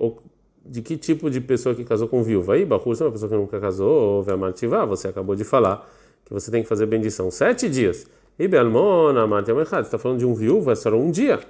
de 0.64 0.80
que 0.80 0.96
tipo 0.96 1.28
de 1.28 1.40
pessoa 1.40 1.74
que 1.74 1.84
casou 1.84 2.08
com 2.08 2.22
viúva? 2.22 2.54
Aí, 2.54 2.64
Bahur, 2.64 2.84
você 2.84 3.02
é 3.02 3.06
uma 3.06 3.12
pessoa 3.12 3.28
que 3.28 3.36
nunca 3.36 3.60
casou, 3.60 4.16
ou 4.16 4.22
Vemativá, 4.22 4.86
você 4.86 5.08
acabou 5.08 5.34
de 5.34 5.44
falar 5.44 5.86
que 6.24 6.32
você 6.32 6.50
tem 6.50 6.62
que 6.62 6.68
fazer 6.68 6.86
bendição 6.86 7.30
sete 7.30 7.68
dias. 7.68 8.06
E 8.38 8.48
Bealmona, 8.48 9.26
Matem 9.26 9.58
Echad, 9.58 9.84
está 9.84 9.98
falando 9.98 10.20
de 10.20 10.24
um 10.24 10.34
viúvo, 10.34 10.70
é 10.70 10.74
só 10.74 10.90
um 10.90 11.10
dia. 11.10 11.40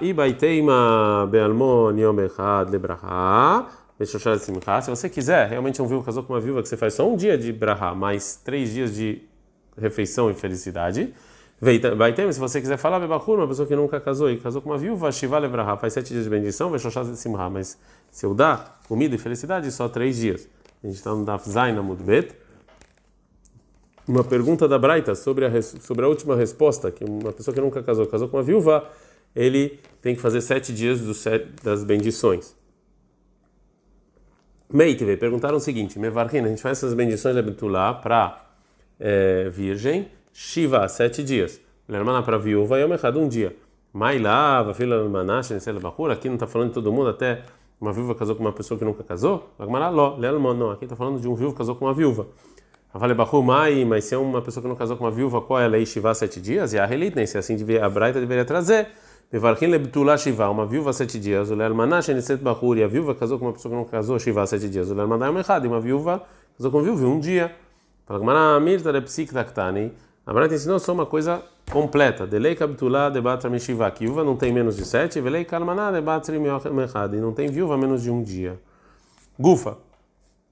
Ibaiteima 0.00 1.28
Bealmon 1.30 1.96
Yom 1.96 2.20
Echad 2.20 2.70
Lebraha. 2.70 3.68
Se 4.04 4.90
você 4.90 5.08
quiser, 5.08 5.48
realmente 5.48 5.80
um 5.80 5.86
viúvo 5.86 6.04
casou 6.04 6.24
com 6.24 6.32
uma 6.32 6.40
viúva 6.40 6.60
que 6.60 6.68
você 6.68 6.76
faz 6.76 6.94
só 6.94 7.08
um 7.08 7.16
dia 7.16 7.38
de 7.38 7.52
brahá, 7.52 7.94
mais 7.94 8.36
três 8.44 8.72
dias 8.72 8.92
de 8.92 9.22
refeição 9.78 10.28
e 10.28 10.34
felicidade. 10.34 11.14
Vai 11.60 12.12
ter, 12.12 12.32
se 12.32 12.38
você 12.38 12.60
quiser 12.60 12.76
falar, 12.76 13.00
Bebachur, 13.00 13.38
uma 13.38 13.48
pessoa 13.48 13.66
que 13.66 13.74
nunca 13.74 14.00
casou 14.00 14.30
e 14.30 14.36
casou 14.38 14.60
com 14.60 14.70
uma 14.70 14.76
viúva, 14.76 15.10
Shiva 15.10 15.38
Lebraha, 15.38 15.76
faz 15.76 15.92
sete 15.92 16.08
dias 16.12 16.24
de 16.24 16.30
bendição, 16.30 16.70
Veshoshaz 16.70 17.08
de 17.08 17.16
Simha, 17.16 17.48
mas 17.48 17.78
se 18.10 18.26
eu 18.26 18.34
dar 18.34 18.80
comida 18.86 19.14
e 19.14 19.18
felicidade, 19.18 19.70
só 19.72 19.88
três 19.88 20.16
dias. 20.16 20.48
A 20.82 20.86
gente 20.86 20.96
está 20.96 21.14
no 21.14 21.24
Daf 21.24 21.48
Zain 21.48 21.74
Mudbet 21.80 22.34
uma 24.06 24.22
pergunta 24.22 24.68
da 24.68 24.78
Braita 24.78 25.14
sobre 25.14 25.46
a, 25.46 25.62
sobre 25.62 26.04
a 26.04 26.08
última 26.08 26.36
resposta, 26.36 26.90
que 26.90 27.04
uma 27.04 27.32
pessoa 27.32 27.54
que 27.54 27.60
nunca 27.60 27.82
casou, 27.82 28.06
casou 28.06 28.28
com 28.28 28.36
uma 28.36 28.42
viúva, 28.42 28.86
ele 29.34 29.80
tem 30.02 30.14
que 30.14 30.20
fazer 30.20 30.40
sete 30.40 30.72
dias 30.72 31.00
do 31.00 31.14
sete, 31.14 31.46
das 31.62 31.82
bendições. 31.82 32.54
Meitive, 34.70 35.16
perguntaram 35.16 35.56
o 35.56 35.60
seguinte: 35.60 35.98
Mevarkin, 35.98 36.40
a 36.40 36.48
gente 36.48 36.60
faz 36.60 36.78
essas 36.78 36.94
bendições 36.94 37.34
Betulá 37.42 37.94
para 37.94 38.44
é, 39.00 39.48
virgem, 39.48 40.08
Shiva, 40.36 40.88
sete 40.88 41.22
dias. 41.22 41.60
Lermana 41.88 42.20
para 42.20 42.36
viúva, 42.36 42.76
Yom 42.80 42.92
Echad, 42.92 43.16
um 43.16 43.28
dia. 43.28 43.54
Mailava, 43.92 44.74
filha 44.74 45.00
Manash, 45.04 45.52
aqui 46.10 46.26
não 46.26 46.34
está 46.34 46.44
falando 46.48 46.70
de 46.70 46.74
todo 46.74 46.92
mundo, 46.92 47.10
até 47.10 47.42
uma 47.80 47.92
viúva 47.92 48.16
casou 48.16 48.34
com 48.34 48.42
uma 48.42 48.52
pessoa 48.52 48.76
que 48.76 48.84
nunca 48.84 49.04
casou? 49.04 49.48
Agmará, 49.56 49.92
não, 49.92 50.72
aqui 50.72 50.86
está 50.86 50.96
falando 50.96 51.20
de 51.20 51.28
um 51.28 51.36
viúvo 51.36 51.52
que 51.52 51.58
casou 51.58 51.76
com 51.76 51.84
uma 51.84 51.94
viúva. 51.94 52.26
Avale 52.92 53.14
Bahumai, 53.14 53.84
mas 53.84 54.06
se 54.06 54.16
é 54.16 54.18
uma 54.18 54.42
pessoa 54.42 54.60
que 54.60 54.68
não 54.68 54.74
casou 54.74 54.96
com 54.96 55.04
uma 55.04 55.10
viúva, 55.12 55.40
qual 55.40 55.60
é 55.60 55.66
a 55.66 55.68
lei 55.68 55.86
Shiva 55.86 56.12
sete 56.12 56.40
dias? 56.40 56.72
E 56.72 56.80
a 56.80 56.84
Relit, 56.84 57.14
nem 57.14 57.26
se 57.26 57.38
assim 57.38 57.56
a 57.80 57.88
Braita 57.88 58.18
deveria 58.18 58.44
trazer. 58.44 58.88
Mevarkin 59.32 59.68
lebtula 59.68 60.18
Shiva, 60.18 60.50
uma 60.50 60.66
viúva 60.66 60.92
sete 60.92 61.16
dias. 61.20 61.48
O 61.52 61.54
Lermanash 61.54 62.08
Eniset 62.08 62.42
Bahur, 62.42 62.76
e 62.76 62.82
a 62.82 62.88
viúva 62.88 63.14
casou 63.14 63.38
com 63.38 63.44
uma 63.44 63.52
pessoa 63.52 63.70
que 63.70 63.76
não 63.76 63.84
casou 63.84 64.18
Shiva 64.18 64.44
sete 64.48 64.68
dias. 64.68 64.90
O 64.90 64.94
Lermanayam 64.94 65.38
Echad, 65.38 65.64
e 65.64 65.68
uma 65.68 65.80
viúva 65.80 66.24
casou 66.56 66.72
com 66.72 66.78
uma 66.78 66.84
viúva 66.84 67.06
um 67.06 67.20
dia. 67.20 67.54
Fala 68.04 68.18
Gmara 68.18 68.58
Mirta 68.58 68.92
de 68.92 69.00
Psik 69.00 69.32
Taktani. 69.32 69.92
A 70.26 70.32
Braita 70.32 70.54
ensinou 70.54 70.78
só 70.78 70.92
uma 70.92 71.04
coisa 71.04 71.42
completa. 71.70 72.26
Delei 72.26 72.54
Kabtula 72.54 73.10
de 73.10 73.20
Batra 73.20 73.50
Meshiva, 73.50 73.90
que 73.90 74.06
viúva 74.06 74.24
não 74.24 74.36
tem 74.36 74.52
menos 74.52 74.76
de 74.76 74.84
sete. 74.84 75.20
Velei 75.20 75.44
Kalmaná 75.44 75.92
de 75.92 76.00
Batra 76.00 76.34
Mechad, 76.72 77.14
e 77.14 77.20
não 77.20 77.32
tem 77.32 77.48
viúva 77.48 77.76
menos 77.76 78.02
de 78.02 78.10
um 78.10 78.22
dia. 78.22 78.58
Gufa. 79.38 79.76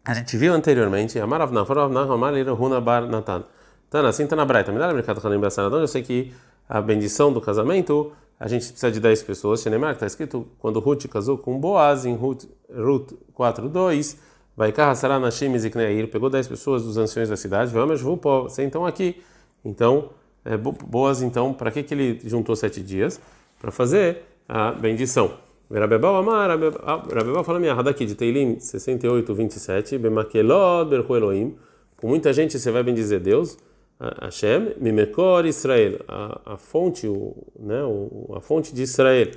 A 0.05 0.15
gente 0.15 0.37
viu 0.37 0.53
anteriormente, 0.53 1.19
Amaravna, 1.19 1.65
Faravna, 1.65 2.03
Amar, 2.03 2.35
Huna 2.35 2.81
Bar 2.81 3.07
Natan. 3.07 3.45
Então, 3.89 4.05
assim 4.05 4.25
está 4.25 4.37
na 4.37 4.45
Braita. 4.45 4.73
Me 4.73 4.79
dá 4.79 4.91
a 4.91 4.95
mercado 4.95 5.27
Hanim 5.27 5.39
Bassaradão. 5.39 5.81
Eu 5.81 5.89
sei 5.89 6.03
que 6.03 6.35
a 6.69 6.81
bendição 6.81 7.33
do 7.33 7.41
casamento, 7.41 8.13
a 8.39 8.49
gente 8.49 8.67
precisa 8.67 8.91
de 8.91 9.01
10 9.01 9.23
pessoas. 9.23 9.63
Shenemar, 9.63 9.93
está 9.93 10.07
escrito 10.07 10.49
quando 10.59 10.81
Ruth 10.81 11.07
casou 11.07 11.39
com 11.39 11.59
Boaz, 11.59 12.05
em 12.05 12.15
Ruth, 12.15 12.45
Ruth 12.75 13.13
4.2, 13.39 14.17
vai 14.57 14.73
Kahasara 14.73 15.19
Nashim 15.19 15.57
Zikneir, 15.59 16.11
pegou 16.11 16.29
10 16.29 16.49
pessoas 16.49 16.83
dos 16.83 16.97
anciões 16.97 17.29
da 17.29 17.37
cidade, 17.37 17.73
vamos, 17.73 18.01
vou 18.01 18.21
então 18.59 18.85
aqui. 18.87 19.23
Então, 19.65 20.11
é, 20.45 20.57
Boaz, 20.57 21.23
então, 21.23 21.53
para 21.55 21.71
que, 21.71 21.83
que 21.83 21.95
ele 21.95 22.21
juntou 22.25 22.57
sete 22.57 22.83
dias? 22.83 23.21
para 23.63 23.71
fazer 23.71 24.25
a 24.49 24.73
bendição. 24.73 25.39
Rabebal 25.71 26.17
Amar, 26.17 26.51
Rabebal 26.51 27.45
fala 27.45 27.61
minha 27.61 27.73
aqui 27.73 28.05
de 28.05 28.17
Teilim 28.17 28.59
68, 28.59 29.33
27, 29.33 29.99
Bemakelod 29.99 30.91
Berhu 30.91 31.17
Elohim, 31.17 31.57
com 31.97 32.09
muita 32.09 32.33
gente 32.33 32.59
você 32.59 32.71
vai 32.73 32.83
bendizer 32.83 33.21
Deus, 33.21 33.57
Hashem, 34.21 34.75
Mimekor 34.79 35.47
Israel, 35.47 36.01
a, 36.09 36.55
a 36.55 36.57
fonte, 36.57 37.07
o, 37.07 37.35
né, 37.59 37.83
o, 37.85 38.35
a 38.37 38.41
fonte 38.41 38.75
de 38.75 38.83
Israel, 38.83 39.31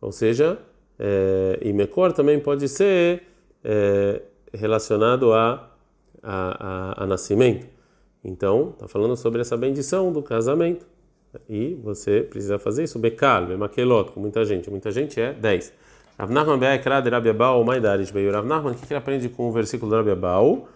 ou 0.00 0.10
seja, 0.10 0.58
é, 0.98 1.58
e 1.60 1.72
Mekor 1.74 2.14
também 2.14 2.40
pode 2.40 2.66
ser 2.68 3.22
é, 3.62 4.22
relacionado 4.54 5.34
a, 5.34 5.70
a, 6.22 6.94
a, 7.02 7.04
a 7.04 7.06
nascimento. 7.06 7.75
Então, 8.26 8.70
está 8.70 8.88
falando 8.88 9.16
sobre 9.16 9.40
essa 9.40 9.56
bendição 9.56 10.12
do 10.12 10.20
casamento. 10.20 10.84
E 11.48 11.74
você 11.82 12.22
precisa 12.22 12.58
fazer 12.58 12.82
isso. 12.82 12.98
Bekal, 12.98 13.46
Bemakelot, 13.46 14.10
com 14.10 14.20
muita 14.20 14.44
gente. 14.44 14.68
Muita 14.68 14.90
gente 14.90 15.20
é 15.20 15.32
10. 15.32 15.72
Rav 16.18 16.32
Nachman 16.32 16.58
Be'aikra 16.58 17.00
de 17.00 17.08
Rabi 17.08 17.28
Abau, 17.28 17.62
Maidarish 17.62 18.10
Beio. 18.10 18.32
Rav 18.32 18.44
Nachman, 18.44 18.72
o 18.72 18.74
que 18.74 18.84
ele 18.92 18.98
aprende 18.98 19.28
com 19.28 19.48
o 19.48 19.52
versículo 19.52 19.90
do 19.90 19.96
Rabi 19.96 20.10
Abau? 20.10 20.68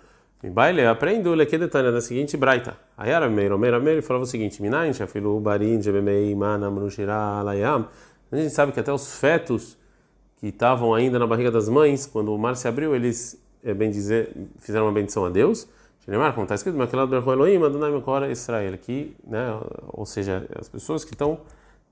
Baile, 0.42 0.86
aprende 0.86 1.28
o 1.28 1.34
Lekedetania 1.34 1.90
da 1.90 2.00
seguinte 2.00 2.36
braita. 2.36 2.76
Ayara 2.96 3.28
Meiro, 3.28 3.58
Meiro, 3.58 3.82
Meiro, 3.82 4.02
falava 4.02 4.24
o 4.24 4.26
seguinte: 4.26 4.62
Minayin, 4.62 4.94
Shafilu, 4.94 5.38
Barin, 5.40 5.82
Jebemei, 5.82 6.34
Manam, 6.34 6.70
Nushira, 6.70 7.14
Alayam. 7.14 7.88
A 8.30 8.36
gente 8.36 8.50
sabe 8.50 8.72
que 8.72 8.80
até 8.80 8.92
os 8.92 9.18
fetos 9.18 9.76
que 10.38 10.46
estavam 10.46 10.94
ainda 10.94 11.18
na 11.18 11.26
barriga 11.26 11.50
das 11.50 11.68
mães, 11.68 12.06
quando 12.06 12.32
o 12.32 12.38
mar 12.38 12.56
se 12.56 12.66
abriu, 12.66 12.94
eles, 12.94 13.38
é 13.62 13.74
bem 13.74 13.90
dizer, 13.90 14.34
fizeram 14.60 14.86
uma 14.86 14.92
bendição 14.92 15.26
a 15.26 15.30
Deus. 15.30 15.68
Shenemar, 16.04 16.32
como 16.32 16.44
está 16.44 16.54
escrito, 16.54 16.78
Elohim, 17.30 17.62
Adonai 17.62 17.90
Mekor 17.90 18.24
Israel, 18.30 18.74
aqui, 18.74 19.14
né, 19.26 19.58
ou 19.88 20.06
seja, 20.06 20.46
as 20.58 20.68
pessoas 20.68 21.04
que 21.04 21.12
estão 21.12 21.40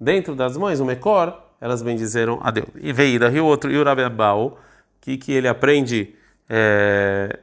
dentro 0.00 0.34
das 0.34 0.56
mães, 0.56 0.80
o 0.80 0.84
Mekor, 0.84 1.34
elas 1.60 1.82
bendizeram 1.82 2.38
a 2.42 2.50
Deus. 2.50 2.68
E 2.80 2.92
Veida, 2.92 3.30
e 3.30 3.40
o 3.40 3.44
outro, 3.44 3.70
e 3.70 3.78
o 3.78 3.84
Rabi 3.84 4.02
Abau, 4.02 4.58
que, 5.00 5.16
que 5.18 5.32
ele 5.32 5.46
aprende 5.46 6.14
é, 6.48 7.38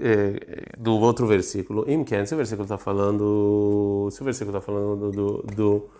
é, 0.00 0.76
do 0.78 0.94
outro 0.98 1.26
versículo, 1.26 1.84
Imken, 1.90 2.24
se 2.24 2.34
o 2.34 2.36
versículo 2.36 2.64
está 2.64 2.78
falando, 2.78 4.08
se 4.10 4.22
o 4.22 4.24
versículo 4.24 4.56
está 4.56 4.64
falando 4.64 5.10
do, 5.10 5.42
do, 5.54 5.90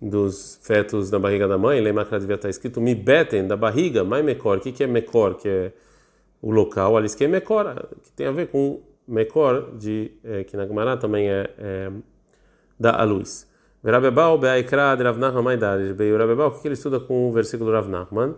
dos 0.00 0.58
fetos 0.62 1.08
da 1.08 1.18
barriga 1.18 1.46
da 1.46 1.56
mãe, 1.56 1.80
Lemakra 1.80 2.18
devia 2.18 2.34
estar 2.34 2.48
escrito 2.48 2.80
Mibeten, 2.80 3.46
da 3.46 3.56
barriga, 3.56 4.02
Mai 4.02 4.22
Mekor, 4.22 4.58
o 4.58 4.60
que, 4.60 4.72
que 4.72 4.82
é 4.82 4.86
Mekor, 4.88 5.36
que 5.36 5.48
é 5.48 5.72
o 6.40 6.50
local, 6.50 6.96
ali 6.96 7.08
que 7.10 7.24
é 7.24 7.28
Mekor, 7.28 7.86
que 8.02 8.10
tem 8.12 8.26
a 8.26 8.32
ver 8.32 8.48
com 8.48 8.80
Mekor, 9.06 9.76
de, 9.76 10.12
que 10.46 10.56
na 10.56 10.66
Gemara 10.66 10.96
também 10.96 11.28
é, 11.28 11.50
é 11.58 11.90
da 12.78 13.00
a 13.00 13.04
luz. 13.04 13.50
Rabebal 13.84 14.38
be'aikra 14.38 14.94
de 14.96 15.02
Rav 15.02 15.18
Nachman 15.18 15.42
Maidar. 15.42 15.78
O 15.78 16.16
Rabebal, 16.18 16.48
o 16.48 16.60
que 16.60 16.68
ele 16.68 16.74
estuda 16.74 17.00
com 17.00 17.28
o 17.28 17.32
versículo 17.32 17.70
do 17.70 17.74
Rav 17.74 17.88
Nachman? 17.88 18.34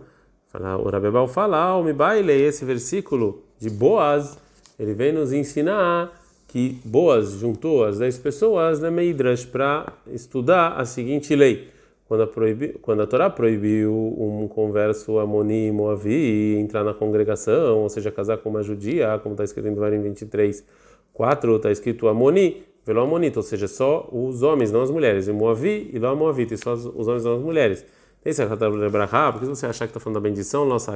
O 0.83 0.89
Rabebal 0.89 1.27
fala, 1.27 1.75
o 1.75 1.83
Mibaile, 1.83 2.31
esse 2.31 2.63
versículo 2.63 3.43
de 3.59 3.69
Boaz, 3.69 4.37
ele 4.79 4.93
vem 4.93 5.11
nos 5.11 5.33
ensinar 5.33 6.11
que 6.47 6.79
Boaz 6.85 7.31
juntou 7.31 7.83
as 7.83 7.99
10 7.99 8.17
pessoas 8.19 8.79
na 8.79 8.89
Meidrash 8.89 9.45
para 9.45 9.91
estudar 10.07 10.79
a 10.79 10.85
seguinte 10.85 11.35
lei. 11.35 11.74
Quando 12.07 12.21
a, 12.21 12.27
proibi, 12.27 12.73
quando 12.81 13.01
a 13.01 13.07
Torá 13.07 13.29
proibiu 13.31 13.91
um 13.91 14.47
converso 14.47 15.17
Amoni 15.17 15.67
e 15.67 15.71
Moavi 15.71 16.55
entrar 16.55 16.83
na 16.83 16.93
congregação, 16.93 17.79
ou 17.79 17.89
seja, 17.89 18.11
casar 18.11 18.37
com 18.37 18.49
uma 18.49 18.61
judia, 18.61 19.19
como 19.23 19.33
está 19.33 19.43
escrito 19.43 19.67
em 19.67 19.73
Devarim 19.73 20.01
23, 20.01 20.63
4 21.11 21.55
está 21.55 21.71
escrito 21.71 22.07
Amoni, 22.07 22.63
velo 22.85 23.01
Amonita, 23.01 23.39
ou 23.39 23.43
seja, 23.43 23.67
só 23.67 24.07
os 24.11 24.43
homens, 24.43 24.71
não 24.71 24.83
as 24.83 24.91
mulheres, 24.91 25.27
e 25.27 25.31
Moavi 25.33 25.89
e 25.91 25.97
lo 25.97 26.15
Moavita, 26.15 26.55
só 26.57 26.73
os 26.73 27.07
homens, 27.07 27.23
não 27.23 27.37
as 27.37 27.41
mulheres. 27.41 27.85
Esse 28.23 28.43
é 28.43 28.45
porque 28.47 29.45
você 29.45 29.65
achar 29.65 29.85
que 29.85 29.91
está 29.91 29.99
falando 29.99 30.15
da 30.15 30.29
bendição, 30.29 30.65
nossa, 30.65 30.91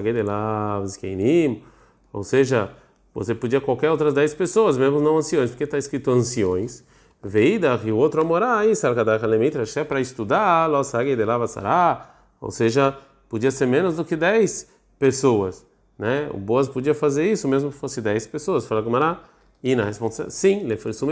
ou 2.13 2.23
seja, 2.23 2.71
você 3.13 3.33
podia 3.33 3.59
qualquer 3.59 3.89
outras 3.89 4.13
10 4.13 4.35
pessoas, 4.35 4.77
mesmo 4.77 4.99
não 4.99 5.17
anciões, 5.17 5.49
porque 5.49 5.63
está 5.63 5.77
escrito 5.77 6.11
anciões. 6.11 6.83
Veida, 7.21 7.79
e 7.83 7.91
o 7.91 7.97
outro 7.97 8.21
amorai, 8.21 8.73
sarkadach 8.73 9.23
alemitra, 9.23 9.63
é 9.75 9.83
para 9.83 9.99
estudar, 9.99 10.69
ou 12.39 12.51
seja, 12.51 12.97
podia 13.27 13.51
ser 13.51 13.65
menos 13.65 13.97
do 13.97 14.05
que 14.05 14.15
10 14.15 14.69
pessoas. 14.97 15.65
Né? 15.97 16.29
O 16.33 16.37
Boas 16.37 16.69
podia 16.69 16.95
fazer 16.95 17.29
isso, 17.29 17.45
mesmo 17.47 17.71
que 17.71 17.77
fosse 17.77 18.01
10 18.01 18.27
pessoas. 18.27 18.65
Fala 18.65 18.81
Gumará. 18.81 19.19
E 19.61 19.75
na 19.75 19.83
resposta, 19.83 20.29
sim, 20.29 20.63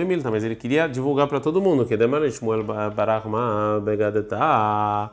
Milta, 0.06 0.32
mas 0.32 0.46
ele 0.46 0.56
queria 0.56 0.88
divulgar 0.88 1.28
para 1.28 1.42
todo 1.42 1.60
mundo, 1.60 1.86
que 1.86 1.98
Demar 1.98 2.22
Shmuel 2.30 2.64
Barachma 2.64 3.82
Begadetá, 3.84 5.12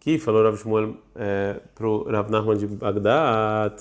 que 0.00 0.16
falou 0.16 0.42
Rav 0.42 0.56
Shmuel 0.56 0.96
é, 1.14 1.60
para 1.74 1.86
o 1.86 2.10
Rav 2.10 2.30
Nachman 2.30 2.56
de 2.56 2.66
Bagdad, 2.66 3.74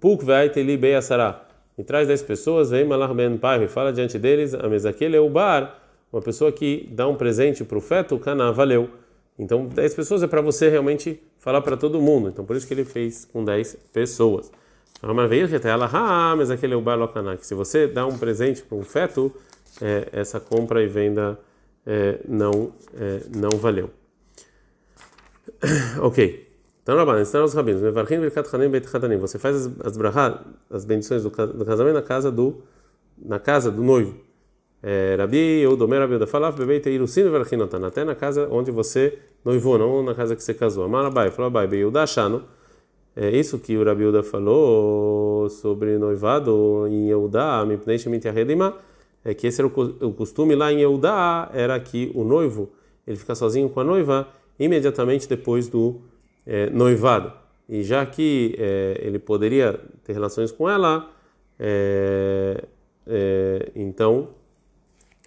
Puk 0.00 0.24
Veiteli 0.24 0.76
Beyasará 0.76 1.45
e 1.78 1.84
traz 1.84 2.08
10 2.08 2.22
pessoas, 2.22 2.70
vem 2.70 2.84
Malach 2.84 3.14
Ben 3.14 3.36
Pai 3.36 3.64
e 3.64 3.68
fala 3.68 3.92
diante 3.92 4.18
deles, 4.18 4.54
a 4.54 4.68
mesa 4.68 4.90
aquele 4.90 5.16
é 5.16 5.20
o 5.20 5.28
bar, 5.28 5.78
uma 6.12 6.22
pessoa 6.22 6.50
que 6.50 6.88
dá 6.92 7.06
um 7.06 7.14
presente 7.14 7.64
para 7.64 7.76
o 7.76 7.80
feto, 7.80 8.18
cana, 8.18 8.52
valeu. 8.52 8.88
Então 9.38 9.66
10 9.66 9.94
pessoas 9.94 10.22
é 10.22 10.26
para 10.26 10.40
você 10.40 10.68
realmente 10.68 11.20
falar 11.38 11.60
para 11.60 11.76
todo 11.76 12.00
mundo. 12.00 12.28
Então 12.28 12.44
por 12.44 12.56
isso 12.56 12.66
que 12.66 12.72
ele 12.72 12.84
fez 12.84 13.26
com 13.26 13.44
10 13.44 13.76
pessoas. 13.92 14.50
Mas 15.02 15.28
veio 15.28 15.46
que 15.46 15.68
ela, 15.68 15.90
ah, 15.92 16.34
mas 16.36 16.50
aquele 16.50 16.72
é 16.72 16.76
o 16.76 16.80
bar 16.80 16.96
locaná, 16.96 17.36
que 17.36 17.46
se 17.46 17.54
você 17.54 17.86
dá 17.86 18.06
um 18.06 18.16
presente 18.16 18.62
para 18.62 18.78
um 18.78 18.82
feto, 18.82 19.30
é, 19.80 20.08
essa 20.12 20.40
compra 20.40 20.82
e 20.82 20.86
venda 20.86 21.38
é, 21.86 22.18
não, 22.26 22.72
é, 22.98 23.20
não 23.34 23.50
valeu. 23.58 23.90
ok. 26.00 26.46
Então, 26.86 26.94
Rabban, 26.94 27.20
ensinaram 27.20 27.46
os 27.46 27.52
rabinos, 27.52 27.82
Mevarchim 27.82 28.20
Birkat 28.20 28.48
Hanim 28.54 28.68
Beit 28.68 28.86
Hadanim. 28.94 29.16
Você 29.16 29.40
faz 29.40 29.56
as, 29.56 29.72
as 29.84 29.96
brachá, 29.96 30.40
as 30.70 30.84
bendições 30.84 31.24
do, 31.24 31.30
do, 31.30 31.64
casamento 31.64 31.94
na 31.94 32.02
casa 32.02 32.30
do, 32.30 32.62
na 33.18 33.40
casa 33.40 33.72
do 33.72 33.82
noivo. 33.82 34.14
É, 34.80 35.16
Rabi, 35.18 35.66
ou 35.66 35.76
Domer 35.76 35.98
Rabi 35.98 36.14
Uda, 36.14 36.28
falava, 36.28 36.56
Bebeit 36.56 36.88
Irusin 36.88 37.28
Verchinotan, 37.28 37.84
até 37.84 38.04
na 38.04 38.14
casa 38.14 38.46
onde 38.52 38.70
você 38.70 39.18
noivou, 39.44 39.76
não 39.76 40.00
na 40.00 40.14
casa 40.14 40.36
que 40.36 40.44
você 40.44 40.54
casou. 40.54 40.84
Amarabai, 40.84 41.32
falou 41.32 41.48
Abai, 41.48 41.66
Beiuda 41.66 42.04
Achano. 42.04 42.44
É 43.16 43.36
isso 43.36 43.58
que 43.58 43.76
o 43.76 43.84
Rabi 43.84 44.04
Uda 44.04 44.22
falou 44.22 45.50
sobre 45.50 45.98
noivado 45.98 46.86
em 46.88 47.08
Eudá, 47.08 47.64
Mipnei 47.66 47.98
Shemit 47.98 48.28
Yahedima, 48.28 48.76
é 49.24 49.34
que 49.34 49.48
esse 49.48 49.60
era 49.60 49.66
o 49.66 50.12
costume 50.12 50.54
lá 50.54 50.72
em 50.72 50.82
Eudá, 50.82 51.50
era 51.52 51.80
que 51.80 52.12
o 52.14 52.22
noivo, 52.22 52.70
ele 53.04 53.16
fica 53.16 53.34
sozinho 53.34 53.68
com 53.68 53.80
a 53.80 53.84
noiva 53.84 54.28
imediatamente 54.56 55.28
depois 55.28 55.66
do 55.66 56.00
é, 56.46 56.70
noivado. 56.70 57.32
E 57.68 57.82
já 57.82 58.06
que 58.06 58.54
é, 58.58 59.00
ele 59.02 59.18
poderia 59.18 59.80
ter 60.04 60.12
relações 60.12 60.52
com 60.52 60.70
ela, 60.70 61.10
é, 61.58 62.62
é 63.06 63.72
então 63.74 64.28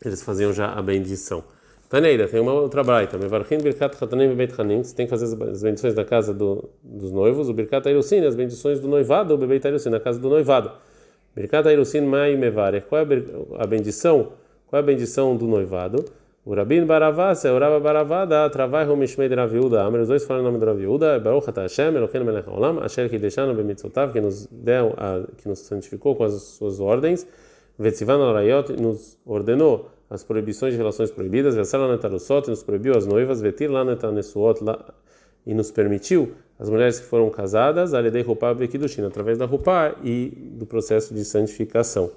eles 0.04 0.24
faziam 0.24 0.54
já 0.54 0.72
a 0.72 0.82
bendição. 0.82 1.44
Taneira, 1.90 2.28
tem 2.28 2.40
uma 2.40 2.54
outra 2.54 2.84
braita. 2.84 3.18
Birkat. 3.18 3.98
Você 3.98 4.96
tem 4.96 5.08
que 5.08 5.10
fazer 5.10 5.26
as 5.26 5.64
bendições 5.64 5.96
na 5.96 6.06
casa 6.06 6.34
do, 6.34 6.70
dos 6.84 7.12
noivos. 7.12 7.50
O 7.50 7.54
birkat 7.54 7.88
airusin, 7.88 8.24
as 8.26 8.36
bendições 8.36 8.80
do 8.80 8.88
noivado. 8.88 9.34
O 9.34 9.38
bebeit 9.38 9.66
airusin, 9.66 9.90
na 9.90 10.00
casa 10.00 10.20
do 10.20 10.30
noivado. 10.30 10.72
Birkat 11.36 11.68
airusin 11.68 12.02
mai 12.02 12.36
mevarech. 12.36 12.86
Qual 12.86 13.02
é 13.02 13.08
a 13.58 13.66
bendição? 13.66 14.34
Qual 14.68 14.80
é 14.80 14.84
a 14.84 14.86
bendição 14.86 15.36
do 15.36 15.48
noivado? 15.48 16.06
O 16.50 16.56
Rabin 16.56 16.84
Baravá, 16.84 17.34
é 17.44 17.52
o 17.52 17.60
Rabba 17.60 17.80
Baravá 17.80 18.26
da 18.26 18.50
Travai 18.50 18.90
Homishmei 18.90 19.30
de 19.30 19.36
Raviuda. 19.36 19.84
Amém. 19.84 20.02
Os 20.02 20.08
dois 20.08 20.24
falam 20.24 20.42
o 20.42 20.46
nome 20.46 20.58
de 20.58 20.66
Raviuda. 20.66 21.20
Baruch 21.20 21.48
Ata 21.48 21.62
Hashem, 21.62 21.96
Eloheinu 21.96 22.26
Melech 22.26 22.50
Haolam, 22.50 22.80
Asher 22.80 23.08
Kideshanu 23.08 23.54
Bemitzvotav, 23.54 24.12
que 24.12 24.20
nos 24.20 24.48
deu, 24.48 24.96
que 25.38 25.48
nos 25.48 25.60
santificou 25.60 26.16
com 26.16 26.24
as 26.24 26.34
suas 26.42 26.80
ordens. 26.80 27.28
Vetzivan 27.78 28.28
Arayot, 28.28 28.74
nos 28.82 29.16
ordenou 29.28 29.92
as 30.10 30.24
proibições 30.24 30.74
de 30.74 30.80
relações 30.80 31.12
proibidas. 31.12 31.54
Vesala 31.54 31.88
Netarusot, 31.88 32.50
nos 32.50 32.64
proibiu 32.64 32.98
as 32.98 33.06
noivas. 33.06 33.42
Vetir 33.42 33.70
Lanetanesuot, 33.70 34.62
e 35.46 35.54
nos 35.54 35.70
permitiu 35.70 36.32
as 36.58 36.68
mulheres 36.68 37.00
que 37.00 37.06
foram 37.06 37.30
casadas, 37.30 37.94
Aledei 37.94 38.24
Rupá 38.24 38.56
Bekidushin, 38.56 39.04
através 39.04 39.38
da 39.38 39.46
Rupá 39.46 39.94
e 40.04 40.30
do 40.58 40.66
processo 40.66 41.14
de 41.14 41.24
santificação. 41.24 42.10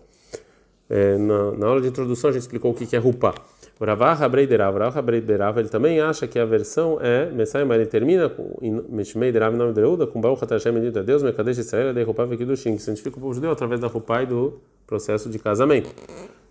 É, 0.89 1.19
na, 1.19 1.53
na, 1.53 1.67
aula 1.67 1.83
de 1.83 1.89
introdução 1.89 2.31
a 2.31 2.33
gente 2.33 2.43
explicou 2.43 2.71
o 2.71 2.75
que 2.75 2.97
é 2.97 2.99
Rupá. 2.99 3.35
O 3.83 3.85
Ravah 3.85 4.12
Habreiderav, 4.12 4.79
Ravah 4.79 5.01
Habreiderav, 5.01 5.59
ele 5.59 5.69
também 5.69 6.01
acha 6.01 6.29
que 6.29 6.39
a 6.39 6.45
versão 6.45 7.01
é 7.01 7.29
Messiah, 7.33 7.67
ele 7.75 7.87
termina 7.87 8.29
com 8.29 8.57
Mishmei 8.89 9.33
Derav 9.33 9.57
nome 9.57 9.73
de 9.73 9.81
Euda, 9.81 10.07
com 10.07 10.21
Baruch 10.21 10.45
Hashem, 10.49 10.73
bendito 10.73 11.01
é 11.01 11.03
Deus, 11.03 11.21
Mekadesh 11.21 11.59
Israel, 11.59 11.93
Dei 11.93 12.05
Rupav 12.05 12.31
Kidushin, 12.37 12.77
que 12.77 12.83
santifica 12.83 13.17
o 13.19 13.21
povo 13.21 13.35
judeu 13.35 13.51
através 13.51 13.81
da 13.81 13.89
Rupai 13.89 14.25
do 14.25 14.61
processo 14.87 15.29
de 15.29 15.37
casamento. 15.41 15.91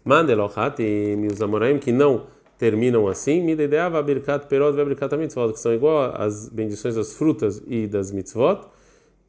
Mandelohat 0.04 0.82
e 0.82 1.16
os 1.32 1.42
Amoraim 1.42 1.80
que 1.80 1.94
não 1.94 2.24
terminam 2.58 3.08
assim, 3.08 3.42
Midedeava 3.42 4.04
Birkat 4.04 4.48
Perot 4.48 4.76
ve 4.76 4.84
Birkat 4.84 5.16
Mitzvot, 5.16 5.54
que 5.54 5.60
são 5.62 5.74
igual 5.74 6.14
às 6.14 6.50
bendições 6.50 6.96
das 6.96 7.14
frutas 7.14 7.64
e 7.66 7.88
das 7.88 8.12
mitzvot, 8.12 8.68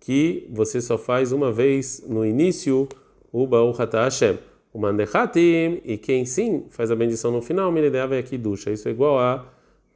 que 0.00 0.50
você 0.52 0.80
só 0.80 0.98
faz 0.98 1.30
uma 1.30 1.52
vez 1.52 2.04
no 2.08 2.26
início 2.26 2.88
o 3.32 3.46
Baruch 3.46 3.78
Hashem. 3.92 4.38
O 4.72 4.78
mandechatim, 4.78 5.80
e 5.84 5.98
quem 5.98 6.24
sim 6.24 6.66
faz 6.70 6.90
a 6.90 6.96
bendição 6.96 7.30
no 7.30 7.42
final, 7.42 7.70
miredeava 7.70 8.16
é 8.16 8.22
ducha. 8.22 8.70
Isso 8.70 8.88
é 8.88 8.90
igual 8.90 9.18
a, 9.18 9.46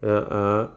a, 0.02 0.70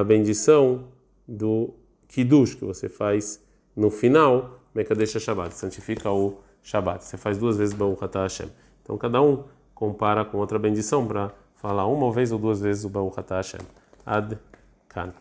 a 0.00 0.04
bendição 0.04 0.84
do 1.26 1.74
Kiddush, 2.06 2.54
que 2.54 2.64
você 2.64 2.88
faz 2.88 3.42
no 3.74 3.90
final, 3.90 4.60
Mekadesh 4.74 5.20
Shabbat, 5.20 5.54
santifica 5.54 6.10
o 6.10 6.38
Shabbat. 6.62 7.04
Você 7.04 7.16
faz 7.16 7.38
duas 7.38 7.56
vezes 7.56 7.74
Baruch 7.74 8.04
Atah 8.04 8.22
Hashem. 8.22 8.50
Então 8.82 8.96
cada 8.96 9.20
um 9.20 9.44
compara 9.74 10.24
com 10.24 10.38
outra 10.38 10.58
bendição 10.58 11.06
para 11.06 11.32
falar 11.56 11.86
uma 11.86 12.12
vez 12.12 12.32
ou 12.32 12.38
duas 12.38 12.60
vezes 12.60 12.84
o 12.84 12.88
Baruch 12.88 13.18
Atah 13.18 13.36
Hashem. 13.36 13.60
Ad 14.04 14.38
Kan. 14.88 15.12